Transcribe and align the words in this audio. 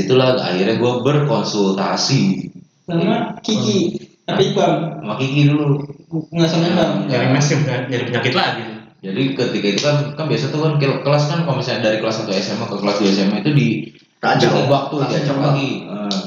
situlah 0.00 0.34
akhirnya 0.36 0.76
gue 0.76 0.92
berkonsultasi 1.00 2.22
Sama 2.84 3.36
Kiki. 3.40 4.00
Tapi 4.24 4.50
Bang, 4.52 4.98
sama 4.98 5.14
Kiki 5.14 5.46
dulu. 5.46 5.84
nggak 6.10 6.46
sama 6.46 6.72
Bang. 6.72 6.92
Nyari 7.06 7.26
mes 7.30 7.44
ya 7.44 7.56
bukan 7.58 7.80
nyari 7.86 8.04
penyakit 8.06 8.34
lagi. 8.34 8.62
Jadi 9.00 9.22
ketika 9.32 9.66
itu 9.66 9.80
kan 9.80 9.96
kan 10.12 10.24
biasa 10.26 10.50
tuh 10.50 10.60
kan 10.60 10.72
kel- 10.76 11.00
kelas 11.00 11.24
kan 11.26 11.42
kalau 11.42 11.56
misalnya 11.56 11.86
dari 11.86 11.98
kelas 11.98 12.20
1 12.20 12.28
SMA 12.34 12.64
ke 12.64 12.76
kelas 12.76 12.96
2 12.98 13.10
SMA 13.10 13.36
itu 13.40 13.50
di 13.50 13.68
Langsung 14.20 14.52
diajak 15.00 15.32
coba. 15.32 15.56
lagi. 15.56 15.70
Eh, 15.88 16.18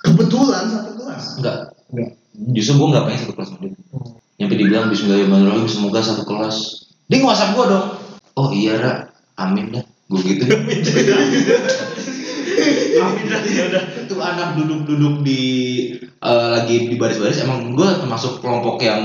Kebetulan 0.00 0.64
satu 0.66 0.90
kelas. 0.96 1.24
enggak. 1.38 1.56
Enggak. 1.88 2.10
Justru 2.50 2.72
gue 2.74 2.88
nggak 2.90 3.04
pengen 3.04 3.20
satu 3.20 3.32
kelas 3.34 3.48
sama 3.48 3.60
dia. 3.62 3.74
Nyampe 4.38 4.54
dibilang 4.54 4.86
Bismillahirrahmanirrahim 4.88 5.66
semoga 5.66 6.00
satu 6.00 6.22
kelas. 6.22 6.56
Dia 7.06 7.18
nge-whatsapp 7.18 7.54
gue 7.54 7.64
dong. 7.68 7.86
Oh 8.34 8.48
iya 8.50 8.78
Ra, 8.78 8.92
amin 9.36 9.70
dah. 9.72 9.84
Gue 10.06 10.20
gitu. 10.24 10.42
Ya 12.98 13.64
udah. 13.70 13.82
itu 14.04 14.14
anak 14.18 14.48
duduk-duduk 14.58 15.22
di 15.22 15.42
eh, 16.02 16.48
lagi 16.50 16.90
di 16.90 16.96
baris-baris 16.98 17.44
emang 17.46 17.74
gue 17.78 17.88
termasuk 18.02 18.42
kelompok 18.42 18.82
yang 18.82 19.02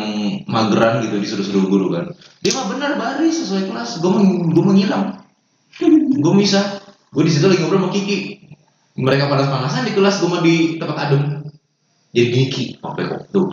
mageran 0.49 1.05
gitu 1.05 1.21
disuruh-suruh 1.21 1.66
guru 1.69 1.88
kan. 1.93 2.05
Dia 2.41 2.52
mah 2.57 2.66
benar 2.73 2.91
baris 2.97 3.45
sesuai 3.45 3.69
kelas. 3.69 4.02
Gue 4.02 4.11
meng, 4.11 4.52
gue 4.52 4.63
menghilang 4.63 5.21
gue 6.13 6.33
bisa 6.38 6.81
gue 7.13 7.23
di 7.25 7.31
situ 7.33 7.45
lagi 7.49 7.61
ngobrol 7.61 7.85
sama 7.85 7.89
Kiki. 7.93 8.17
Mereka 8.93 9.25
panas-panasan 9.25 9.89
di 9.89 9.94
kelas 9.97 10.21
gue 10.21 10.30
mah 10.30 10.41
di 10.41 10.55
tempat 10.77 10.97
adem. 11.09 11.23
Jadi 12.13 12.30
Kiki 12.30 12.66
sampai 12.77 13.09
kok? 13.09 13.21
Tuh 13.33 13.45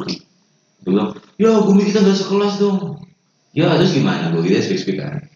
dia 0.81 0.97
bilang 0.97 1.13
ya 1.37 1.61
gumi 1.61 1.85
kita 1.85 2.01
gak 2.01 2.17
sekelas 2.17 2.57
dong. 2.57 3.05
Ya 3.53 3.73
terus 3.77 3.93
gimana? 3.93 4.33
Gue 4.33 4.49
gitu 4.49 4.61
speak 4.65 4.81
speak 4.81 4.99
kan 5.01 5.31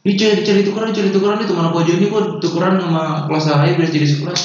ini 0.00 0.12
cari 0.16 0.40
cari 0.44 0.60
tukeran 0.64 0.90
cari 0.96 1.08
tukeran 1.12 1.44
itu 1.44 1.52
mana 1.52 1.70
aja 1.76 1.92
ini 1.92 2.06
kok 2.08 2.40
tukeran 2.40 2.80
sama 2.80 3.28
kelas 3.28 3.46
lain 3.52 3.74
biar 3.76 3.90
jadi 3.92 4.06
sekelas 4.08 4.42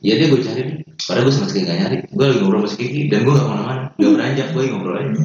ya 0.00 0.16
dia 0.16 0.26
gue 0.32 0.40
cari 0.40 0.62
nih 0.64 0.78
padahal 1.06 1.24
gue 1.28 1.34
sama 1.34 1.46
sekali 1.48 1.64
gak 1.68 1.78
nyari. 1.80 1.96
Gue 2.12 2.24
lagi 2.28 2.38
ngobrol 2.40 2.60
sama 2.64 2.70
si 2.72 2.76
Kiki 2.80 3.00
dan 3.08 3.20
gue 3.24 3.32
gak 3.32 3.44
ke 3.44 3.50
mana-mana. 3.50 3.84
Gak 3.96 4.10
beranjak 4.14 4.48
gue 4.52 4.62
ngobrol 4.68 4.96
aja. 4.96 5.22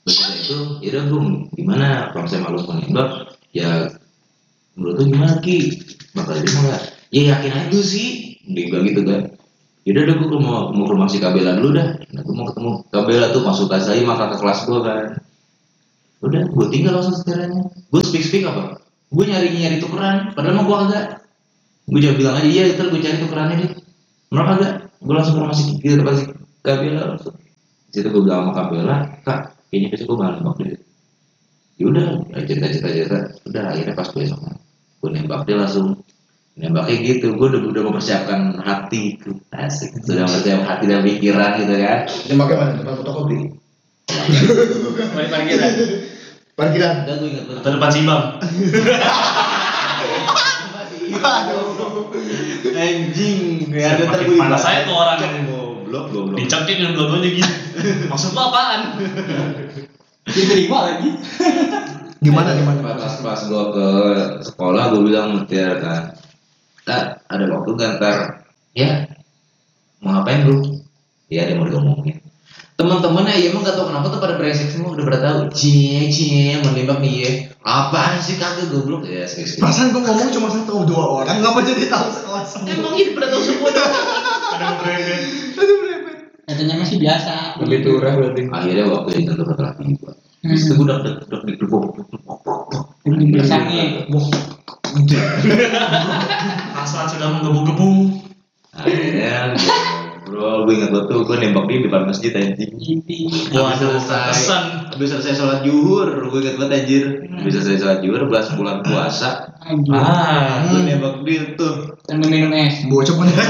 Begitu 0.00 0.32
itu 0.40 0.56
ya 0.84 0.88
udah 0.96 1.04
gue 1.06 1.20
gimana? 1.56 1.86
Kalau 2.12 2.26
saya 2.28 2.40
malu 2.44 2.60
menembak 2.64 3.08
ya 3.52 3.70
menurut 4.76 4.94
lu 5.00 5.04
gimana 5.12 5.34
Ki? 5.44 5.56
Bakal 6.16 6.32
diterima 6.42 6.60
nggak? 6.66 6.82
Ya 7.14 7.22
yakin 7.36 7.52
aja 7.52 7.80
sih. 7.80 8.08
Dia 8.46 8.64
bilang 8.68 8.84
gitu 8.88 9.02
kan. 9.06 9.22
Yaudah 9.88 10.02
udah 10.06 10.16
gue 10.20 10.40
mau 10.40 10.58
mau 10.76 10.84
ke 10.84 10.92
rumah 10.92 11.08
si 11.08 11.18
Kabela 11.22 11.56
dulu 11.56 11.70
dah. 11.76 11.88
Nah, 12.12 12.20
gue 12.22 12.34
mau 12.34 12.46
ketemu 12.52 12.70
Kabela 12.92 13.26
tuh 13.32 13.42
masuk 13.44 13.66
kelas 13.70 13.84
saya 13.88 14.02
maka 14.04 14.34
ke 14.34 14.36
kelas 14.38 14.60
gue 14.68 14.80
kan. 14.84 15.04
Udah, 16.20 16.42
gue 16.44 16.66
tinggal 16.68 17.00
langsung 17.00 17.16
setelahnya. 17.16 17.64
Gue 17.88 18.00
speak 18.04 18.24
speak 18.24 18.44
apa? 18.44 18.76
Gue 19.10 19.24
nyari 19.26 19.56
nyari 19.56 19.76
tukeran, 19.80 20.36
padahal 20.36 20.54
mah 20.60 20.64
gue 20.68 20.76
agak. 20.88 21.04
Gue 21.90 22.00
coba 22.04 22.14
bilang 22.14 22.34
aja 22.38 22.48
iya 22.48 22.64
itu 22.70 22.82
gue 22.86 23.00
cari 23.02 23.16
tukerannya 23.18 23.56
deh. 23.66 23.70
Kenapa 24.30 24.50
agak? 24.60 24.72
Gue 25.00 25.14
langsung 25.16 25.34
ke 25.34 25.40
rumah 25.42 25.56
si 25.56 25.62
di 25.80 25.96
tempat 25.96 26.14
si 26.20 26.24
Kabela 26.60 27.02
langsung. 27.16 27.34
Situ 27.90 28.06
gue 28.06 28.22
bilang 28.22 28.46
sama 28.46 28.52
Kabela, 28.54 28.96
kak, 29.26 29.40
kayaknya 29.72 29.88
besok 29.96 30.06
gue 30.12 30.16
bakal 30.20 30.34
nembak 30.38 30.54
dia. 30.60 30.78
Yaudah, 31.80 32.06
cerita 32.44 32.66
cerita 32.68 32.88
cerita. 32.92 33.18
Udah 33.48 33.62
akhirnya 33.72 33.94
pas 33.96 34.08
besok 34.12 34.38
gue 35.00 35.10
nembak 35.16 35.48
dia 35.48 35.56
langsung 35.56 35.96
nembaknya 36.60 36.96
gitu 37.00 37.32
gue 37.40 37.46
udah 37.56 37.62
udah 37.72 37.82
mempersiapkan 37.88 38.60
hati 38.60 39.16
asik 39.56 39.96
sudah 40.04 40.28
mempersiapkan 40.28 40.66
hati 40.68 40.84
dan 40.84 41.00
pikiran 41.00 41.50
gitu 41.56 41.74
kan 41.80 41.98
pakai 42.36 42.56
mana? 42.60 42.72
Depan 42.76 42.94
fotokopi. 43.00 43.38
Balik 45.16 45.30
parkiran. 45.32 45.72
Parkiran. 46.56 46.94
udah 47.06 47.14
gue 47.16 47.28
ingat 47.32 47.44
Atau 47.60 47.70
depan 47.76 47.90
Simbang. 47.90 48.24
anjing 52.80 53.66
gak 53.68 53.98
ada 53.98 54.04
terbuka 54.14 54.40
panas 54.46 54.64
aja 54.64 54.80
tuh 54.88 54.94
orang. 54.96 55.18
goblok 55.44 56.04
goblok 56.14 56.38
Dicengkin 56.38 56.80
yang 56.80 56.92
dua-duanya 56.96 57.28
gitu. 57.34 57.52
Maksud 58.08 58.30
lo 58.32 58.40
apaan? 58.48 58.80
Diterima 60.24 60.78
lagi. 60.86 61.08
Gimana 62.20 62.52
gimana? 62.52 62.80
pas 63.00 63.14
pas 63.24 63.40
gue 63.48 63.64
ke 63.72 63.88
sekolah 64.44 64.92
gue 64.92 65.02
bilang 65.08 65.40
mutiara 65.40 65.80
kan 65.80 66.02
tak 66.84 67.24
ada 67.32 67.44
waktu 67.48 67.72
kan 67.80 67.90
ntar 67.96 68.44
ya 68.76 69.08
mau 70.04 70.20
ngapain 70.20 70.44
bro 70.44 70.60
ya 71.32 71.48
dia 71.48 71.56
mau 71.56 71.64
diomongin 71.64 72.19
teman-temannya 72.80 73.36
ya 73.36 73.52
emang 73.52 73.60
gak 73.60 73.76
tau 73.76 73.92
kenapa 73.92 74.08
tuh 74.08 74.20
pada 74.24 74.40
brengsek 74.40 74.72
semua 74.72 74.96
udah 74.96 75.04
pada 75.04 75.20
tahu 75.20 75.38
cie 75.52 76.08
cie 76.08 76.56
menembak 76.64 77.04
nih 77.04 77.14
ya 77.20 77.30
apaan 77.60 78.16
sih 78.24 78.40
kagak 78.40 78.72
goblok 78.72 79.04
ya 79.04 79.28
sih 79.28 79.44
Perasaan 79.60 79.92
gua 79.92 80.00
ngomong 80.08 80.32
cuma 80.32 80.48
satu 80.48 80.88
dua 80.88 81.04
orang, 81.20 81.44
ngapa 81.44 81.60
jadi 81.60 81.92
tahu 81.92 82.08
sekelas 82.08 82.46
semua? 82.48 82.72
emang 82.72 82.94
ini 82.96 83.12
pada 83.12 83.28
tahu 83.28 83.42
semua 83.44 83.68
Ada 84.56 84.66
berebet. 84.80 85.20
Aduh 85.60 85.76
berepet. 85.84 86.16
Katanya 86.48 86.74
masih 86.80 86.96
biasa. 86.96 87.32
Lebih 87.60 87.78
turah 87.84 88.12
berarti. 88.16 88.40
akhirnya 88.48 88.84
waktu 88.88 89.10
itu 89.20 89.28
tentu 89.28 89.44
setelah 89.44 89.72
tiba 89.76 90.10
Hmm. 90.40 90.56
Terus 90.56 90.72
gue 90.72 90.80
udah 90.80 91.04
deg 91.04 91.20
deg 91.20 91.40
deg 91.44 91.56
deg 91.60 91.68
Biasanya. 93.28 94.08
Hasrat 96.72 97.12
sudah 97.12 97.28
menggebu-gebu. 97.28 97.88
akhirnya 98.72 99.52
bro 100.40 100.64
gue 100.64 100.72
ingat 100.72 100.88
betul 100.90 101.20
gue 101.22 101.36
nembak 101.36 101.68
dia 101.68 101.76
di 101.76 101.84
depan 101.84 102.08
masjid 102.08 102.32
anjing 102.32 102.72
selesai 103.52 104.32
kesan. 104.32 104.64
habis 104.88 105.08
selesai 105.10 105.36
sholat 105.36 105.60
juhur 105.60 106.08
gue 106.24 106.40
ingat 106.40 106.56
banget 106.56 106.72
anjir 106.78 107.04
habis 107.30 107.52
selesai 107.54 107.76
sholat 107.78 107.98
juhur 108.00 108.24
belas 108.24 108.48
bulan 108.50 108.80
puasa 108.80 109.52
Anjir. 109.60 109.92
Ah, 109.92 110.64
gue 110.66 110.80
nembak 110.82 111.20
dia 111.22 111.52
tuh 111.52 111.92
Sambil 112.02 112.32
minum 112.32 112.50
es. 112.50 112.80
Bocok 112.86 113.20
mana? 113.20 113.28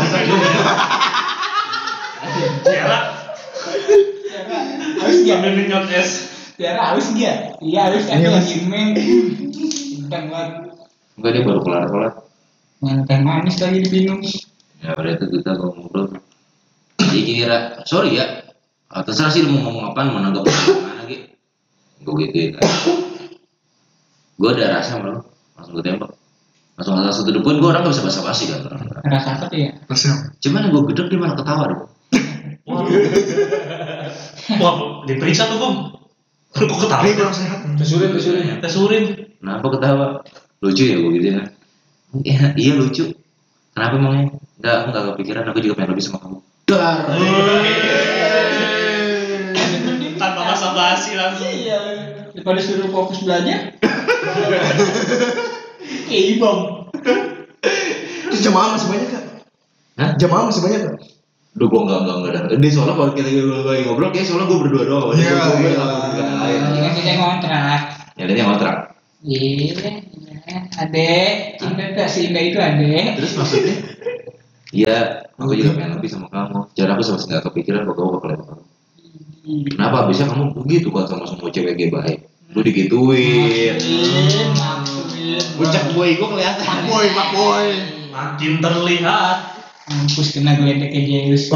Tiara 2.61 2.99
Harus 5.01 5.19
dia. 5.22 5.34
sambil 5.34 5.53
minyak 5.55 5.87
es. 5.89 6.11
Tiara 6.55 6.93
harus 6.93 7.07
dia. 7.15 7.55
Iya 7.59 7.81
harus 7.89 8.05
kan 8.05 8.19
Iya, 8.19 8.28
lagi 8.34 8.57
main. 8.67 8.89
Bintang 8.93 10.25
banget. 10.28 10.53
enggak 11.15 11.31
dia 11.31 11.43
baru 11.43 11.61
kelar 11.62 11.84
sholat 11.87 12.15
Yang 12.81 12.99
teh 13.07 13.19
manis 13.21 13.57
lagi 13.57 13.78
diminum. 13.81 14.19
ya 14.81 14.91
udah 14.93 15.12
itu 15.12 15.27
kita 15.31 15.51
ngobrol 15.55 16.09
jadi 17.10 17.32
kira 17.34 17.56
sorry 17.84 18.16
ya 18.16 18.26
Ah, 18.91 19.06
terserah 19.06 19.31
sih 19.31 19.47
lu 19.47 19.54
mau 19.54 19.71
ngomong 19.71 19.94
apaan 19.94 20.10
mau 20.10 20.19
nanggap 20.19 20.50
mana 20.50 21.06
gitu 21.06 21.31
gue 22.03 22.15
gituin 22.26 22.59
gue 24.34 24.50
ada 24.50 24.82
rasa 24.82 24.98
sama 24.98 25.15
lu 25.15 25.22
langsung 25.54 25.78
gue 25.78 25.84
tembak 25.87 26.10
langsung 26.75 26.98
langsung 26.98 27.22
to 27.22 27.31
the 27.31 27.38
point 27.38 27.62
gue 27.62 27.71
orang 27.71 27.87
gak 27.87 27.94
bisa 27.94 28.03
basa-basi 28.03 28.50
kan 28.50 28.66
Rasa 29.06 29.38
apa 29.38 29.47
ya? 29.54 29.78
Cuman 30.43 30.75
gue 30.75 30.82
gedek 30.91 31.06
dia 31.06 31.19
malah 31.22 31.38
ketawa 31.38 31.65
dong 31.71 31.82
Waduh. 32.66 33.03
Wah, 34.62 34.75
diperiksa 35.06 35.50
tuh, 35.50 35.59
Bung. 35.59 35.77
Kok 36.54 36.78
ketawa? 36.87 37.03
Ini 37.03 37.19
kurang 37.19 37.34
sehat. 37.34 37.59
Tesurin, 37.78 38.10
tesurin. 38.15 38.62
Tes 38.62 38.75
urin. 38.78 39.04
kenapa 39.41 39.66
ketawa 39.72 40.06
lucu 40.60 40.84
ya 40.84 40.97
gue 41.00 41.10
gitu 41.16 41.28
kan 41.32 41.47
iya, 42.21 42.53
iya 42.53 42.72
lucu 42.77 43.16
kenapa 43.72 43.97
emangnya 43.97 44.25
enggak 44.60 44.75
aku 44.77 44.87
nggak 44.92 45.04
kepikiran 45.16 45.44
aku 45.48 45.59
juga 45.65 45.75
pengen 45.81 45.91
lebih 45.97 46.04
sama 46.04 46.19
kamu 46.21 46.38
dar 46.70 46.98
Tanpa 50.20 50.53
basa-basi 50.53 51.16
langsung. 51.16 51.48
Iya. 51.48 51.78
Daripada 52.36 52.60
suruh 52.60 52.92
fokus 52.92 53.25
belajar. 53.25 53.72
Kayak 56.06 56.25
ibom. 56.36 56.59
Terus 58.28 58.41
jamaah 58.44 58.76
masih 58.76 58.88
banyak 58.92 59.09
kak? 59.10 59.25
Hah? 59.97 60.10
Jamaah 60.20 60.44
masih 60.53 60.62
banyak 60.62 60.80
kak? 60.86 60.97
Duh, 61.50 61.66
gue 61.66 61.80
enggak, 61.82 61.98
enggak, 62.06 62.16
enggak, 62.20 62.32
enggak. 62.47 62.59
Dia 62.62 62.70
soalnya 62.70 62.94
kalau 62.94 63.10
kita 63.10 63.28
lagi 63.66 63.82
ngobrol, 63.82 64.10
kayak 64.14 64.26
soalnya 64.28 64.47
gue 64.47 64.59
berdua 64.62 64.82
doang. 64.86 65.10
Dia 65.16 65.25
Iya, 65.25 65.32
gue 65.34 65.59
iya. 65.66 65.82
bukan 65.82 66.25
yang 66.25 66.41
lain. 66.41 66.60
Ini 66.60 66.78
kan 66.78 66.92
kita 66.94 67.12
ngontrak. 67.19 67.80
Ya, 68.14 68.25
dia 68.28 68.44
ngontrak. 68.47 68.77
Iya. 69.24 69.78
Adek, 70.80 71.30
cinta 71.60 71.84
tak 71.95 72.09
sih 72.10 72.30
itu 72.30 72.59
adek. 72.59 73.18
Terus 73.18 73.33
maksudnya, 73.39 73.74
Iya, 74.71 75.27
aku 75.34 75.59
juga 75.59 75.75
pengen 75.75 75.99
lebih 75.99 76.11
sama 76.15 76.31
kamu. 76.31 76.71
Jangan 76.78 76.91
aku 76.95 77.03
sama 77.03 77.19
sekali 77.19 77.34
nggak 77.34 77.47
kepikiran 77.51 77.81
bahwa 77.91 77.97
kamu 77.99 78.11
bakal 78.15 78.28
sama 78.31 78.45
kamu. 78.47 78.65
Kenapa? 79.75 79.99
Bisa 80.07 80.22
kamu 80.31 80.45
begitu 80.63 80.89
kan 80.95 81.05
sama 81.11 81.25
semua 81.27 81.51
cewek 81.51 81.75
gay 81.75 81.91
baik. 81.91 82.19
Lu 82.55 82.61
digituin. 82.63 83.78
Maksudin, 83.78 84.49
maksudin. 84.55 85.43
Puncak 85.59 85.84
boy 85.95 86.15
gue 86.15 86.28
kelihatan. 86.28 86.67
Boy, 86.87 87.07
mak 87.15 87.28
boy. 87.34 87.67
Makin 88.11 88.53
terlihat. 88.63 89.37
Mampus 89.91 90.39
kena 90.39 90.55
geledeknya 90.55 91.34
Zeus. 91.34 91.51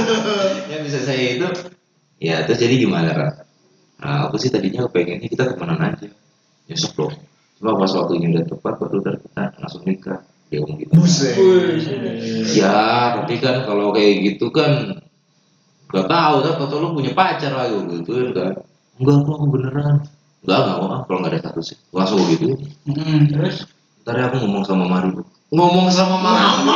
ya 0.72 0.76
bisa 0.80 0.98
saya 1.04 1.36
itu. 1.36 1.48
Ya 2.20 2.44
terus 2.48 2.60
jadi 2.60 2.80
gimana 2.80 3.12
kan? 3.12 3.32
Nah, 4.00 4.28
aku 4.28 4.40
sih 4.40 4.48
tadinya 4.48 4.88
pengennya 4.88 5.28
kita 5.28 5.56
temenan 5.56 5.92
aja. 5.92 6.08
Nyesek 6.72 6.96
dong. 6.96 7.12
Cuma 7.60 7.76
pas 7.76 7.92
waktunya 7.92 8.32
udah 8.32 8.44
tepat, 8.48 8.74
baru 8.80 9.04
udah 9.04 9.14
kita 9.20 9.44
langsung 9.60 9.84
nikah. 9.84 10.24
Dia 10.50 10.58
ngomong 10.66 10.78
gitu. 10.82 10.92
Buset. 10.98 11.34
Ya, 12.58 13.14
tapi 13.14 13.38
kan 13.38 13.62
kalau 13.62 13.94
kayak 13.94 14.14
gitu 14.26 14.50
kan 14.50 14.98
gak 15.90 16.06
tahu 16.06 16.34
kan 16.42 16.54
atau 16.58 16.76
lu 16.82 16.88
punya 16.94 17.14
pacar 17.14 17.54
lah 17.54 17.70
gitu 17.70 18.34
kan. 18.34 18.58
Enggak 18.98 19.16
kok 19.24 19.34
aku 19.38 19.46
beneran. 19.46 19.96
Enggak, 20.42 20.58
enggak 20.58 20.76
mau 20.82 20.88
ah, 20.90 21.00
kalau 21.06 21.18
enggak 21.22 21.32
ada 21.38 21.40
status. 21.46 21.66
Langsung 21.94 22.20
gitu. 22.26 22.58
Hmm, 22.90 23.30
terus 23.30 23.70
Ntar 24.00 24.16
ya 24.16 24.24
aku 24.32 24.36
ngomong 24.42 24.64
sama 24.66 24.84
Mari. 24.90 25.12
Ngomong 25.54 25.86
sama 25.92 26.16
Mari. 26.18 26.66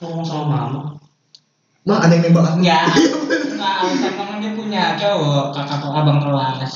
ngomong 0.00 0.24
sama 0.24 0.44
mama 0.48 0.80
Mah 1.84 1.98
ada 2.00 2.12
yang 2.16 2.32
nembak 2.32 2.44
aku. 2.44 2.56
Enggak. 2.60 2.84
Enggak 3.52 3.72
alasan 3.84 4.12
memang 4.16 4.38
dia 4.40 4.52
punya 4.56 4.82
cowok 4.96 5.44
kakak 5.56 5.76
atau 5.80 5.90
abang 5.96 6.20
kelas. 6.20 6.72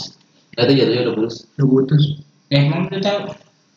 Nah, 0.54 0.62
itu 0.64 0.72
jatuhnya 0.80 1.02
udah 1.08 1.14
putus. 1.16 1.34
Udah 1.56 1.66
putus. 1.68 2.02
Eh, 2.48 2.60
emang 2.64 2.88
udah 2.88 3.00
tahu? 3.00 3.20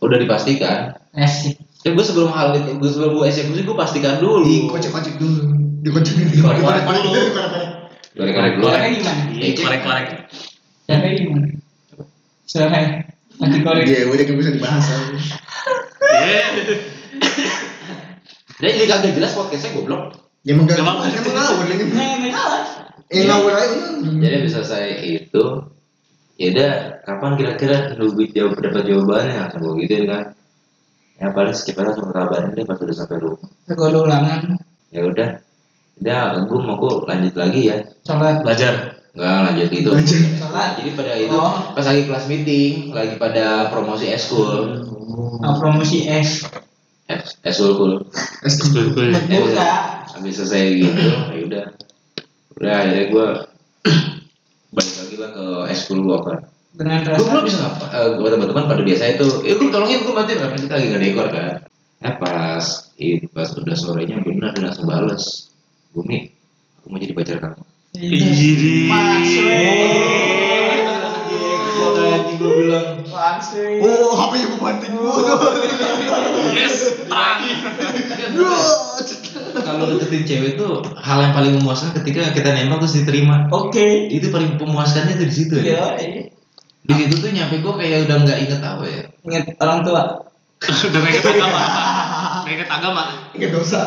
Udah 0.01 0.17
dipastikan. 0.21 0.97
Asik. 1.17 1.57
Ya 1.85 1.94
gue 1.94 2.05
sebelum 2.05 2.29
hal 2.33 2.57
itu, 2.57 2.77
gue 2.77 2.89
sebelum 2.89 3.17
gue 3.17 3.25
eksekusi 3.29 3.61
gue 3.63 3.77
pastikan 3.77 4.19
dulu. 4.19 4.45
Dikocek-kocek 4.45 5.15
dulu. 5.17 5.41
Dikocek 5.81 6.13
Dikorek-korek 6.33 6.83
dulu. 6.83 7.21
Korek-korek 8.17 8.51
dulu. 8.57 8.65
Caranya 8.67 8.89
gimana? 8.97 9.21
iya 9.38 9.53
korek-korek 9.55 10.05
Caranya 10.89 11.13
gimana? 11.15 11.47
Soalnya 12.49 12.81
lagi 13.38 13.59
korek. 13.61 13.83
Iya, 13.85 13.99
udah 14.09 14.23
gak 14.25 14.38
bisa 14.38 14.51
dibahas. 14.51 14.85
Dan 18.57 18.71
jadi 18.73 18.85
kagak 18.89 19.13
jelas 19.13 19.31
podcastnya 19.38 19.77
goblok. 19.77 20.17
Ya 20.41 20.57
emang 20.57 20.65
gak 20.65 20.81
emang 20.81 20.97
ngawur 21.05 21.65
lagi. 21.69 21.85
Eh 23.07 23.21
ngawur 23.23 23.53
aja. 23.53 23.79
Jadi 24.03 24.33
habis 24.33 24.51
selesai 24.51 24.85
itu, 25.05 25.45
ya 26.38 26.48
udah 26.54 26.72
kapan 27.04 27.31
kira-kira 27.34 27.78
nunggu 27.98 28.30
jawab 28.30 28.62
dapat 28.62 28.84
jawabannya 28.86 29.34
langsung 29.42 29.62
gue 29.66 29.74
gituin 29.86 30.06
kan. 30.06 30.25
Ya 31.18 31.34
paling 31.34 31.50
secepatnya 31.54 31.98
langsung 31.98 32.13
kabarin 32.13 32.54
deh 32.54 32.66
pas 32.66 32.78
udah 32.78 32.95
sampai 32.95 33.18
rumah. 33.18 33.50
Gue 33.66 33.88
ada 33.89 34.00
ulangan. 34.06 34.39
Ya 34.94 35.01
udah, 35.01 35.30
udah 35.98 36.22
gue 36.45 36.60
mau 36.62 36.78
gue 36.78 36.92
lanjut 37.10 37.34
lagi 37.34 37.62
ya. 37.74 37.78
Sholat. 38.06 38.45
belajar 38.45 38.74
Nggak 39.18 39.34
lanjut 39.50 39.69
itu. 39.74 39.89
Lanjut. 39.89 40.22
Sholat. 40.38 40.69
Jadi 40.78 40.89
pada 40.94 41.13
itu 41.18 41.34
Oh. 41.34 41.74
pas 41.74 41.86
lagi 41.89 42.06
kelas 42.06 42.25
meeting, 42.30 42.94
lagi 42.94 43.18
pada 43.18 43.74
promosi 43.74 44.13
eskul, 44.13 44.86
Oh, 45.42 45.56
promosi. 45.57 46.06
Es- 46.06 46.45
eskul 47.42 47.74
kul. 47.74 47.94
Buka. 48.45 49.69
Habis 50.18 50.34
selesai 50.38 50.63
gitu, 50.81 51.01
ya 51.34 51.39
udah, 51.45 51.66
udah 52.57 52.72
akhirnya 52.74 53.04
gue 53.10 53.28
lah 55.19 55.29
ke 55.33 55.45
eskul 55.73 56.05
gue 56.05 56.17
kan. 56.21 56.39
Dengan 56.77 57.01
gue 57.01 57.17
rasa. 57.17 57.41
bisa 57.41 57.57
ngapa 57.65 57.85
eh, 57.89 58.09
gue 58.21 58.29
teman-teman 58.29 58.69
pada 58.69 58.81
biasa 58.85 59.03
itu 59.17 59.27
eh 59.49 59.57
gue 59.57 59.69
tolongin 59.73 60.05
gue 60.05 60.13
bantuin 60.13 60.37
karena 60.37 60.57
kita 60.61 60.73
lagi 60.77 60.87
ngedekor 60.93 61.27
kan 61.33 61.53
eh 62.05 62.13
pas 62.21 62.65
itu 63.01 63.25
pas 63.33 63.49
udah 63.57 63.73
sorenya 63.73 64.21
bener 64.21 64.53
dia 64.53 64.69
langsung 64.69 64.85
bales 64.85 65.49
bumi 65.97 66.29
aku 66.77 66.93
mau 66.93 67.01
jadi 67.01 67.17
pacar 67.17 67.37
kamu 67.41 67.65
Iji. 67.97 68.93
gue 72.37 72.53
bilang 72.53 73.01
Langsung. 73.17 73.81
Oh, 73.81 74.13
HP-nya 74.13 74.45
gue 74.45 74.61
banting 74.61 74.93
dulu. 74.93 75.09
yes 76.53 77.01
terang 77.01 77.41
kalau 79.62 79.86
deketin 79.94 80.24
cewek 80.24 80.51
tuh 80.56 80.81
hal 80.98 81.18
yang 81.21 81.33
paling 81.33 81.54
memuaskan 81.57 81.94
ketika 81.95 82.30
kita 82.31 82.50
nembak 82.51 82.81
terus 82.81 83.01
diterima 83.01 83.45
Oke. 83.50 84.09
itu 84.09 84.27
paling 84.30 84.57
pemuaskannya 84.57 85.15
tuh 85.15 85.27
di 85.27 85.36
situ 85.36 85.56
ya 85.62 85.98
Iya. 85.98 86.30
di 86.88 86.94
situ 86.94 87.13
tuh 87.19 87.30
nyampe 87.31 87.59
gue 87.59 87.74
kayak 87.74 88.07
udah 88.07 88.15
nggak 88.24 88.38
inget 88.44 88.62
apa 88.62 88.83
ya 88.88 89.04
Ingat 89.27 89.44
orang 89.59 89.80
tua. 89.83 90.01
udah 90.89 91.00
nggak 91.00 91.13
inget 91.13 91.25
agama 91.27 91.59
nggak 92.44 92.54
inget 92.54 92.69
agama 92.69 93.04
Ingat 93.33 93.51
dosa. 93.54 93.80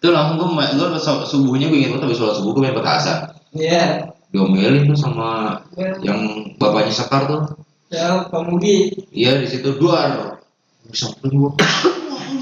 itu 0.00 0.08
langsung 0.08 0.36
gue 0.40 0.48
gue 0.48 0.88
subuhnya 1.28 1.66
gue 1.68 1.78
inget 1.80 2.00
habis 2.00 2.16
sholat 2.16 2.34
subuh 2.36 2.56
gue 2.56 2.62
main 2.64 2.76
petasan 2.76 3.36
Iya. 3.52 4.08
diomelin 4.30 4.86
tuh 4.86 4.96
sama 4.96 5.58
yang 6.00 6.20
bapaknya 6.56 6.94
sekar 6.94 7.26
tuh 7.26 7.42
Ya, 7.90 8.22
pemudi. 8.30 8.94
Iya 9.10 9.42
di 9.42 9.50
situ 9.50 9.74
duar. 9.74 10.38
Bisa 10.86 11.10
pergi 11.18 11.34
gua. 11.34 11.50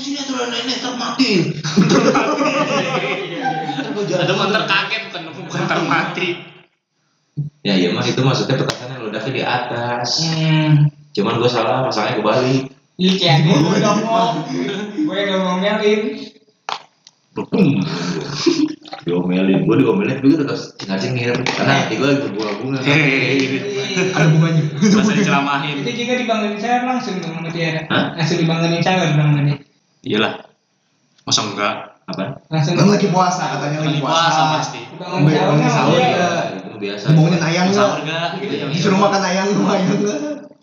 Sini 0.08 0.24
ada 0.24 0.48
nenek 0.48 0.78
termati. 0.80 1.32
ada 4.08 4.34
mantar 4.40 4.64
kaget 4.64 5.02
bukan 5.12 5.22
bukan 5.36 5.62
termati 5.68 6.28
Ya 7.60 7.76
iya 7.76 7.92
mah 7.92 8.00
itu 8.00 8.24
maksudnya 8.24 8.56
petasan 8.56 8.96
yang 8.96 9.04
ledaknya 9.04 9.32
di 9.36 9.42
atas. 9.44 10.24
Hmm. 10.24 10.88
Cuman 11.12 11.36
gua 11.36 11.50
salah 11.52 11.84
masangnya 11.84 12.24
kebalik. 12.24 12.72
Iya, 12.96 13.12
kayak 13.20 13.38
gue 13.44 13.78
ngomong. 13.84 14.32
Gue 15.04 15.18
nggak 15.28 15.40
mau 15.44 15.60
ngelin. 15.60 16.00
Bum. 17.36 17.84
Diomelin, 19.04 19.68
gua 19.68 19.76
diomelin 19.76 20.16
tapi 20.16 20.32
gua 20.32 20.40
tetap 20.48 20.58
cengar 20.80 20.98
cengir 20.98 21.36
karena 21.36 21.84
hati 21.84 22.00
lagi 22.00 22.24
berbunga-bunga. 22.24 22.80
hehehe 22.80 23.60
Ada 24.16 24.26
bunganya. 24.32 24.62
masa 24.80 25.12
diceramahin 25.12 25.76
Itu 25.84 25.90
juga 25.92 26.12
dibangunin 26.16 26.58
saya 26.58 26.88
langsung 26.88 27.20
dong 27.20 27.36
sama 27.36 27.52
dia. 27.52 27.84
Langsung 27.92 28.40
dibangunin 28.40 28.80
saya 28.80 29.12
sama 29.12 29.44
dia. 29.44 29.68
Iyalah 30.02 30.32
masa 31.22 31.42
enggak 31.44 31.74
Apa? 32.08 32.40
Kan 32.48 32.88
lagi 32.88 33.12
puasa 33.12 33.42
katanya 33.52 33.84
lagi 33.84 34.00
puasa 34.00 34.16
puasa. 34.16 34.42
pasti 34.56 34.80
sama 34.96 35.68
sahur 35.68 36.00
dia. 36.00 36.08
Iya, 36.08 36.28
itu 36.56 36.76
biasa. 36.80 37.04
Ngomongin 37.12 37.36
nggak? 37.36 37.68
sahur 37.76 37.98
enggak 38.00 38.28
gitu 38.40 38.54
yang 38.56 38.70
Disuruh 38.72 38.96
makan 38.96 39.20
ayang 39.28 39.46
lu 39.52 39.60
nggak? 39.60 39.80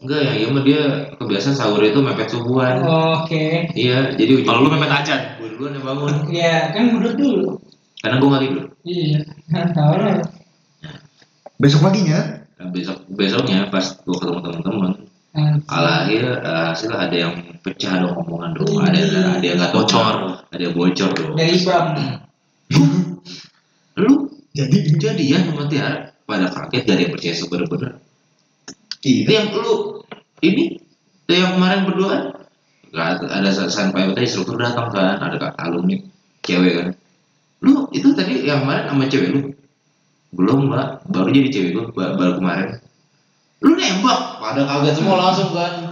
Enggak 0.02 0.20
ya, 0.26 0.32
iya 0.34 0.48
mah 0.50 0.64
dia 0.66 0.82
kebiasaan 1.16 1.54
sahur 1.54 1.86
itu 1.86 2.02
mepet 2.02 2.34
subuhan. 2.34 2.82
Oke. 2.82 3.70
Iya, 3.78 4.18
jadi 4.18 4.32
ujung 4.42 4.48
kalau 4.50 4.66
lu 4.66 4.74
mepet 4.74 4.90
ajan 4.90 5.22
Gua 5.38 5.50
duluan 5.54 5.72
yang 5.78 5.86
bangun 5.86 6.14
Ya, 6.34 6.58
kan 6.74 6.84
budut 6.98 7.14
dulu. 7.14 7.62
karena 8.02 8.16
gua 8.18 8.30
nggak 8.34 8.44
tidur. 8.50 8.64
Iya. 8.82 9.20
Kan 9.54 9.66
tahu 9.70 9.94
lah. 10.02 10.18
Besok 11.56 11.82
paginya. 11.86 12.20
Nah, 12.58 12.68
besok 12.74 12.98
besoknya 13.08 13.70
pas 13.70 13.86
gua 14.02 14.18
ketemu 14.18 14.40
teman-teman 14.42 14.92
Nah, 14.98 15.15
alhasil 15.68 16.26
eh, 16.40 16.64
hasil 16.72 16.92
ada 16.96 17.16
yang 17.16 17.34
pecah 17.60 18.00
dong 18.00 18.16
omongan 18.16 18.52
dong. 18.56 18.80
Ada 18.80 19.00
ada 19.04 19.20
ada 19.40 19.46
yang 19.46 19.58
nggak 19.60 19.74
Bocor. 19.76 20.16
ada 20.50 20.62
yang 20.62 20.76
bocor 20.76 21.10
dong. 21.12 21.34
Dari 21.36 21.56
Bram. 21.62 21.86
lu 23.96 24.14
Jadi 24.56 24.78
jadian 24.96 25.52
sama 25.52 25.68
Tiara. 25.68 26.16
Pada 26.26 26.50
kaget 26.50 26.84
dari 26.90 27.02
yang 27.06 27.14
percaya 27.14 27.36
sebener-bener 27.38 28.02
ini 29.06 29.30
yang 29.30 29.54
lu. 29.54 30.02
Ini? 30.42 30.64
Yang 31.30 31.52
kemarin 31.58 31.82
berdua? 31.86 32.16
Nggak, 32.90 33.10
ada 33.30 33.50
sampai 33.70 34.10
tadi 34.18 34.26
instruktur 34.26 34.58
datang 34.58 34.90
kan. 34.90 35.22
Ada 35.22 35.38
kak 35.38 35.54
alumni 35.62 36.02
cewek 36.42 36.74
kan. 36.74 36.88
Lu 37.62 37.86
itu 37.94 38.18
tadi 38.18 38.42
yang 38.42 38.66
kemarin 38.66 38.90
sama 38.90 39.06
cewek 39.06 39.30
lu? 39.30 39.42
Belum 40.34 40.74
mbak. 40.74 41.06
Baru 41.14 41.30
jadi 41.30 41.50
cewek 41.54 41.70
gua 41.78 41.86
ba- 41.94 42.16
baru 42.18 42.42
kemarin 42.42 42.68
lu 43.66 43.74
nembak? 43.74 44.20
Pada 44.38 44.62
kaget 44.62 44.94
semua 45.02 45.16
langsung 45.18 45.50
kan. 45.50 45.90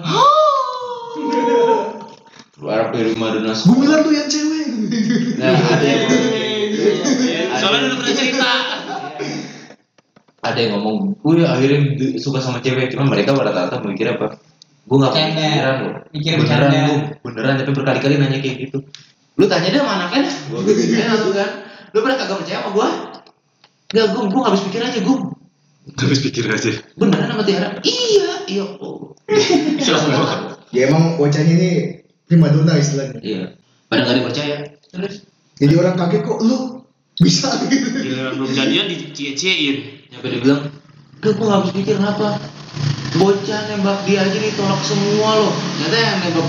Luar 2.62 2.94
dari 2.94 3.18
Madonna 3.18 3.52
gue 3.58 3.76
bilang 3.82 4.02
tuh 4.06 4.14
yang 4.14 4.30
cewek. 4.30 4.66
nah 5.42 5.58
ada 5.58 5.84
yang 5.84 6.06
soalnya 7.58 7.90
udah 7.90 7.98
pernah 7.98 8.16
cerita. 8.16 8.52
Ada 10.44 10.60
yang 10.62 10.72
ngomong 10.78 11.18
gue 11.18 11.44
akhirnya 11.44 11.80
suka 12.22 12.40
sama 12.40 12.62
cewek. 12.62 12.94
Cuma 12.94 13.10
mereka 13.10 13.34
pada 13.34 13.52
rata 13.52 13.82
mikir 13.82 14.14
apa. 14.14 14.38
Gue 14.86 14.98
gak 15.02 15.12
kepikiran 15.18 15.76
loh. 15.82 15.94
Mikir 16.14 16.32
beneran 16.40 16.70
gue 16.72 16.98
beneran 17.26 17.54
tapi 17.58 17.72
berkali-kali 17.74 18.16
nanya 18.22 18.38
kayak 18.38 18.70
gitu. 18.70 18.78
Lu 19.34 19.50
tanya 19.50 19.74
deh 19.74 19.82
sama 19.82 19.94
anaknya 19.98 20.30
gue 20.30 20.62
gitu 20.78 20.94
langsung 21.02 21.34
kan. 21.34 21.50
Lu 21.92 22.06
pernah 22.06 22.18
kagak 22.22 22.38
percaya 22.38 22.62
sama 22.62 22.72
gue 22.72 22.88
Gak, 23.94 24.10
gue, 24.10 24.22
gue 24.26 24.40
gak 24.42 24.50
habis 24.50 24.66
pikir 24.66 24.82
aja, 24.82 25.00
gue 25.06 25.18
habis 26.00 26.20
pikir 26.24 26.48
aja 26.48 26.72
Beneran 26.96 27.28
sama 27.28 27.44
Tiara? 27.44 27.70
Iya, 27.84 28.48
iya 28.48 28.66
oh. 28.80 29.14
Ya 30.74 30.90
emang 30.90 31.22
bocahnya 31.22 31.54
ini 31.54 31.72
primadona 32.26 32.74
istilahnya. 32.82 33.22
Iya, 33.22 33.54
pada 33.86 34.10
gak 34.10 34.18
dipercaya 34.26 34.56
Terus 34.90 35.22
Jadi 35.62 35.74
orang 35.78 35.94
kaget 35.94 36.22
kok 36.26 36.40
lu 36.42 36.82
bisa 37.22 37.46
gitu. 37.70 37.94
giliran 37.94 38.42
belum 38.42 38.52
jadian 38.58 38.90
dicie-ciein 38.90 40.10
Nyampe 40.10 40.28
dia 40.34 40.42
bilang, 40.42 40.62
Gak, 41.22 41.38
gue 41.38 41.46
gak 41.46 41.58
habis 41.62 41.72
pikir 41.78 41.96
kenapa 42.02 42.42
Bocah 43.14 43.62
nembak 43.70 44.02
dia 44.10 44.26
aja 44.26 44.34
ditolak 44.34 44.82
semua 44.82 45.30
loh 45.46 45.54
Ternyata 45.78 45.98
yang 46.02 46.18
nembak 46.26 46.48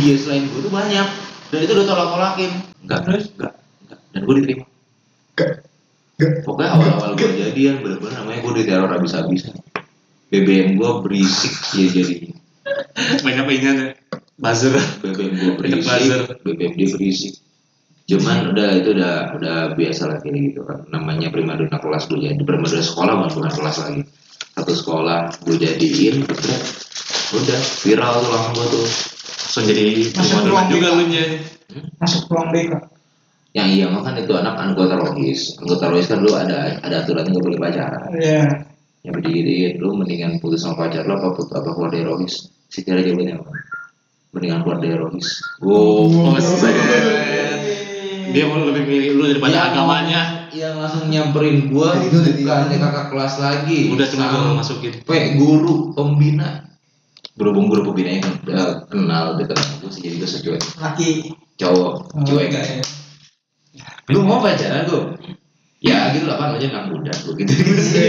dia 0.00 0.14
selain 0.16 0.48
gue 0.48 0.60
tuh 0.64 0.72
banyak 0.72 1.08
Dan 1.52 1.58
itu 1.60 1.72
udah 1.76 1.86
tolak-tolakin 1.86 2.52
Enggak, 2.88 3.00
terus? 3.04 3.24
Enggak, 3.36 3.52
enggak 3.84 3.98
Dan 4.16 4.20
gue 4.24 4.34
diterima 4.40 4.64
Gak. 5.36 5.67
Gak. 6.18 6.42
Pokoknya 6.42 6.74
awal-awal 6.74 7.14
gue 7.14 7.30
jadian 7.38 7.78
bener-bener 7.78 8.18
namanya 8.18 8.38
gue 8.42 8.52
diteror 8.58 8.90
habis-habisan 8.90 9.54
BBM 10.28 10.74
gue 10.74 10.90
berisik 11.06 11.54
ya 11.78 11.86
jadinya 11.94 12.34
banyak 13.22 13.44
pengennya 13.46 13.94
buzzer. 14.34 14.74
BBM 14.98 15.32
gue 15.38 15.50
Banyak 15.62 15.78
buzzer. 15.78 16.20
berisik 16.26 16.38
BBM 16.42 16.72
dia 16.74 16.88
berisik. 16.90 17.32
Cuman 18.08 18.50
udah 18.50 18.68
itu 18.82 18.88
udah 18.98 19.14
udah 19.38 19.56
biasa 19.78 20.02
lah 20.10 20.18
kayak 20.18 20.34
gitu 20.52 20.66
kan. 20.66 20.90
Namanya 20.90 21.30
primadona 21.30 21.78
kelas 21.78 22.10
gue 22.10 22.18
jadi 22.18 22.42
primadona 22.42 22.82
sekolah 22.82 23.12
bukan 23.14 23.30
bukan 23.38 23.52
kelas 23.54 23.76
lagi. 23.78 24.02
Satu 24.58 24.72
sekolah 24.74 25.20
gue 25.46 25.54
jadiin 25.54 26.26
udah 26.26 26.58
udah 27.38 27.58
viral 27.86 28.14
tuh 28.18 28.30
langsung 28.34 28.54
gue 28.58 28.66
tuh. 28.74 28.86
Langsung 29.54 29.64
jadi 29.70 29.82
Masuk 30.18 30.50
ruang 30.50 30.66
juga. 30.66 30.88
Lu 30.98 31.04
nya 31.06 31.24
masuk 32.02 32.26
ruang 32.26 32.50
BK. 32.50 32.97
Yang 33.50 33.66
iya 33.66 33.86
mah 33.86 34.02
kan 34.02 34.14
itu 34.14 34.28
anak 34.30 34.54
anggota 34.56 34.94
rohis 34.94 35.56
anggota 35.56 35.88
rohis 35.88 36.06
kan 36.06 36.20
lu 36.20 36.30
ada 36.30 36.76
ada 36.78 36.96
aturan 37.00 37.24
nggak 37.24 37.40
boleh 37.40 37.58
pacaran 37.58 38.12
Iya. 38.12 38.42
yang 39.00 39.12
berdiri 39.12 39.76
lu 39.76 39.94
mendingan 39.94 40.36
putus 40.36 40.60
sama 40.60 40.76
pacar 40.78 41.02
lo 41.02 41.16
apa 41.16 41.32
put 41.32 41.48
apa 41.50 41.68
keluar 41.68 41.88
dari 41.88 42.02
rohis 42.02 42.34
si 42.66 42.82
Tiara 42.82 43.00
jawabannya 43.00 43.34
apa 43.36 43.48
mendingan 44.30 44.60
keluar 44.60 44.78
dari 44.78 44.94
rohis 44.94 45.40
oh 45.58 46.06
wow 46.06 46.36
set 46.36 46.76
Dia 48.28 48.44
mau 48.44 48.60
lebih 48.60 48.84
milih 48.84 49.10
lu 49.16 49.24
daripada 49.26 49.48
Yang- 49.50 49.68
agamanya. 49.72 50.20
yang 50.50 50.76
langsung 50.76 51.08
nyamperin 51.08 51.68
gua 51.68 51.96
itu 51.98 52.12
udah 52.14 52.34
bukan 52.34 52.60
dia. 52.66 52.76
kakak 52.78 53.06
kelas 53.08 53.34
lagi 53.38 53.88
Udah 53.88 54.04
cuma 54.06 54.24
gua 54.28 54.52
masukin. 54.54 54.92
guru 55.34 55.96
pembina 55.96 56.68
berhubung 57.32 57.68
guru 57.68 57.88
pembinanya 57.88 58.20
kan 58.22 58.34
eh, 58.46 58.72
kenal 58.86 59.40
dekat 59.40 59.56
sama 59.56 59.74
gua 59.80 59.88
sih 59.88 60.02
jadi 60.04 60.14
gua 60.18 60.28
secuek 60.28 60.60
Laki. 60.76 61.10
cowok 61.56 61.92
Oh, 62.12 62.20
cuek 62.22 62.48
iya. 62.50 62.84
Lu 64.08 64.24
mau 64.24 64.40
pacaran 64.40 64.88
gua 64.88 65.14
ya 65.78 66.10
gitu 66.16 66.26
lah 66.26 66.36
pak. 66.40 66.58
Aja 66.58 66.66
nggak 66.70 66.84
muda 66.90 67.12
gua 67.12 67.32
gitu. 67.38 67.52
Juga. 67.52 68.02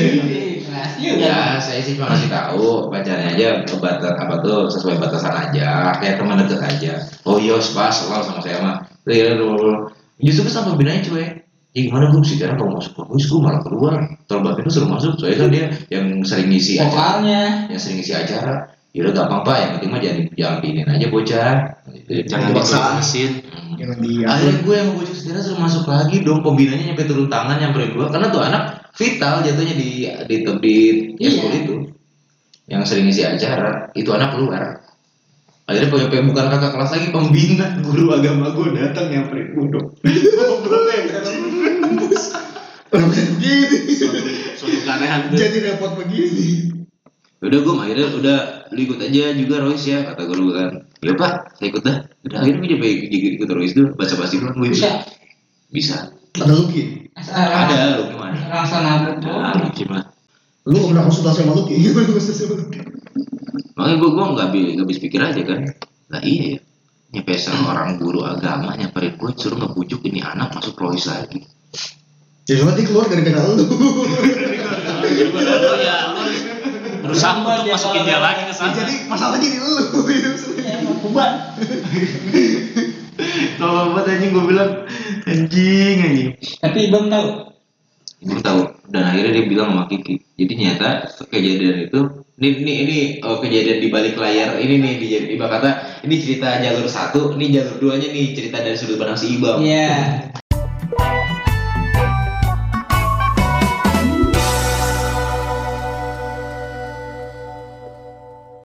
ya 1.24 1.58
saya 1.58 1.80
sih 1.82 1.96
cuma 1.96 2.12
ngasih 2.12 2.30
tahu 2.30 2.92
pacarnya 2.92 3.28
aja 3.36 3.48
batas 3.80 4.14
apa 4.16 4.36
tuh 4.42 4.68
sesuai 4.72 4.96
batasan 4.98 5.34
aja. 5.36 5.94
Kayak 6.00 6.16
teman 6.22 6.40
deket 6.44 6.62
aja. 6.62 6.94
Oh 7.28 7.38
iya 7.38 7.58
pas 7.74 7.94
selalu 7.94 8.24
sama 8.26 8.42
saya 8.42 8.58
mah. 8.64 8.76
Iya, 9.10 9.34
iya, 9.34 9.42
iya. 9.42 10.30
justru 10.30 10.46
kan 10.46 10.54
sama 10.54 10.76
pembinanya 10.76 11.02
cuek 11.02 11.30
ya 11.70 11.86
gimana 11.86 12.10
gue 12.10 12.26
sih 12.26 12.42
jarang 12.42 12.58
kalau 12.58 12.82
masuk 12.82 12.94
kampus 12.98 13.26
gue 13.30 13.40
malah 13.40 13.62
keluar. 13.62 13.96
Terbatin 14.26 14.62
itu 14.66 14.72
suruh 14.74 14.90
masuk 14.90 15.12
soalnya 15.18 15.38
kan 15.38 15.50
dia 15.50 15.66
yang 15.94 16.06
sering 16.26 16.48
ngisi 16.50 16.82
acara. 16.82 16.90
Vokalnya. 16.90 17.42
yang 17.70 17.80
sering 17.80 17.98
ngisi 18.02 18.14
acara 18.14 18.56
ya 18.90 19.06
udah 19.06 19.14
gampang 19.14 19.42
pak 19.46 19.58
yang 19.62 19.72
penting 19.78 19.90
mah 19.94 20.02
jangan 20.02 20.20
jangan 20.34 20.58
diinin 20.66 20.90
aja 20.90 21.08
bocah 21.14 21.52
gitu. 21.94 22.10
Jangan 22.26 22.50
Dipaksa. 22.50 22.78
dipaksain. 22.98 23.32
Hmm. 23.46 23.78
Yang 23.78 23.92
dia. 24.02 24.26
akhirnya 24.26 24.56
gue 24.66 24.76
yang 24.76 24.90
bocah 24.98 25.14
setirnya 25.14 25.42
suruh 25.46 25.62
masuk 25.62 25.86
lagi 25.86 26.18
dong 26.26 26.42
pembinanya 26.42 26.84
nyampe 26.92 27.06
turun 27.06 27.30
tangan 27.30 27.62
nyamperin 27.62 27.94
gue 27.94 28.06
karena 28.10 28.28
tuh 28.34 28.42
anak 28.42 28.64
vital 28.98 29.46
jatuhnya 29.46 29.76
di 29.78 29.90
di 30.26 30.36
di, 30.42 30.66
di 30.66 30.76
Iya. 31.22 31.30
school 31.32 31.54
itu 31.54 31.76
yang 32.66 32.82
sering 32.82 33.06
ngisi 33.06 33.22
acara 33.24 33.94
itu 33.94 34.10
anak 34.10 34.34
keluar 34.34 34.82
akhirnya 35.70 35.88
punya 35.94 36.26
bukan 36.26 36.46
kakak 36.50 36.72
kelas 36.74 36.92
lagi 36.98 37.08
pembina 37.14 37.66
guru 37.86 38.10
agama 38.10 38.50
gue 38.58 38.74
datang 38.74 39.06
nyamperin 39.14 39.48
gue 39.54 39.66
dong 39.70 39.88
ya, 42.90 43.06
suatu 44.58 44.78
keanehan. 44.82 45.30
Jadi 45.30 45.58
repot 45.62 45.94
begini. 45.94 46.79
Udah 47.40 47.60
gue 47.64 47.74
akhirnya 47.80 48.08
udah 48.20 48.38
lu 48.76 48.80
ikut 48.84 49.00
aja 49.00 49.24
juga 49.32 49.56
Royce 49.64 49.88
ya 49.88 50.00
kata 50.04 50.22
gue 50.28 50.52
kan 50.52 50.72
ya 51.00 51.14
pak 51.16 51.34
saya 51.56 51.68
ikut 51.72 51.84
dah 51.88 51.98
udah 52.28 52.38
akhirnya 52.44 52.60
gue 52.68 52.70
jadi 52.76 53.16
ikut 53.16 53.32
ikut 53.40 53.50
Royce 53.56 53.74
tuh 53.76 53.88
baca 53.96 54.14
basi 54.20 54.36
gue 54.44 54.52
Bisa. 54.68 54.92
bisa 55.72 55.98
Ada. 56.40 56.56
Asal 57.20 57.36
ada 57.36 57.78
lu 58.00 58.04
gimana 58.14 58.38
Rasa 58.48 58.78
nabrak 58.86 59.18
nah, 59.24 59.52
tuh. 59.52 59.66
Lucky 59.66 59.84
mah 59.90 60.04
Lu 60.70 60.78
gak 60.78 60.88
pernah 60.94 61.04
konsultasi 61.10 61.42
sama 61.42 61.58
Lucky? 61.58 61.74
Gimana 61.82 62.06
konsultasi 62.06 62.42
sama 62.46 62.56
Lucky? 62.62 62.80
makanya 63.80 63.96
gue 63.96 64.10
gue 64.12 64.26
nggak 64.36 64.46
habis 64.52 64.64
nggak 64.76 64.86
habis 64.92 65.00
pikir 65.00 65.22
aja 65.24 65.42
kan 65.48 65.60
lah 66.12 66.22
iya 66.28 66.44
ya 66.52 66.60
nyampe 67.16 67.34
seorang 67.40 67.96
guru 67.96 68.28
agama 68.28 68.76
nyamperin 68.76 69.16
gue 69.16 69.32
suruh 69.40 69.56
ngebujuk 69.56 70.04
ini 70.12 70.20
anak 70.20 70.52
masuk 70.52 70.76
Royce 70.76 71.08
lagi 71.08 71.48
Ya 72.50 72.58
dia 72.58 72.82
keluar 72.82 73.06
lu. 73.06 73.62
Oh 73.62 74.10
ya, 75.78 76.18
lu 76.18 76.49
berusaha 77.10 77.34
untuk 77.42 77.66
masukin 77.68 78.06
dia 78.06 78.22
lagi 78.22 78.46
ke 78.46 78.54
sana. 78.54 78.72
Jadi 78.78 78.94
masalahnya 79.10 79.50
di 79.50 79.58
lu. 79.58 79.74
Ya, 80.62 80.78
beban. 80.86 81.32
kalau 83.60 83.92
buat 83.92 84.08
anjing 84.08 84.32
gue 84.32 84.46
bilang 84.48 84.72
anjing 85.28 85.98
anjing 86.00 86.30
Tapi 86.64 86.80
belum 86.88 87.12
tahu. 87.12 87.28
gue 88.20 88.40
tahu 88.44 88.62
dan 88.92 89.08
akhirnya 89.08 89.32
dia 89.32 89.46
bilang 89.48 89.72
sama 89.72 89.88
Kiki 89.88 90.20
jadi 90.36 90.54
nyata 90.60 91.08
kejadian 91.32 91.88
itu 91.88 92.00
ini 92.36 92.48
ini 92.60 92.74
ini 92.84 92.98
oh, 93.24 93.40
kejadian 93.40 93.80
di 93.80 93.88
balik 93.88 94.20
layar 94.20 94.60
ini 94.60 94.76
nih 94.76 94.94
di 95.00 95.08
di 95.24 95.36
kata 95.40 96.04
ini 96.04 96.20
cerita 96.20 96.60
jalur 96.60 96.84
satu 96.84 97.32
ini 97.40 97.56
jalur 97.56 97.80
duanya 97.80 98.12
nih 98.12 98.36
cerita 98.36 98.60
dari 98.60 98.76
sudut 98.76 99.00
pandang 99.00 99.16
si 99.16 99.40
Ibam 99.40 99.64
Iya. 99.64 100.36